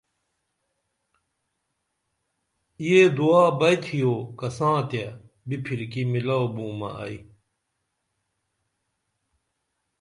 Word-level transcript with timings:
یہ 2.87 3.01
دعا 3.17 3.43
بئی 3.59 3.75
تھیو 3.83 4.13
کساں 4.39 4.77
تیہ 4.89 5.07
بِپھرکی 5.47 6.01
میلو 6.11 6.39
بومہ 6.53 6.89
ائی 7.03 7.17